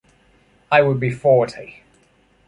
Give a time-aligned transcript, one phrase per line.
[0.71, 1.83] I will be forty.